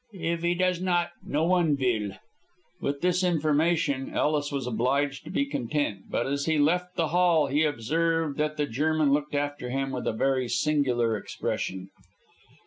[0.13, 2.13] If he does not, no one vill."
[2.79, 7.45] With this information Ellis was obliged to be content, but as he left the hall
[7.45, 11.91] he observed that the German looked after him with a very singular expression.